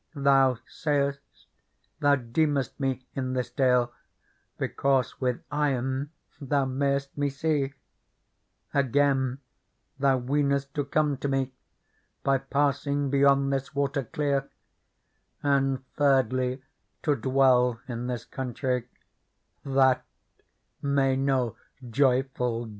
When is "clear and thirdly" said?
14.03-16.63